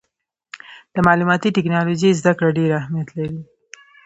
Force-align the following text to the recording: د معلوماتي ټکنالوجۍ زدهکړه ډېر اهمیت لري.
د 0.93 0.95
معلوماتي 1.07 1.49
ټکنالوجۍ 1.57 2.11
زدهکړه 2.19 2.49
ډېر 2.57 2.69
اهمیت 2.79 3.09
لري. 3.17 3.39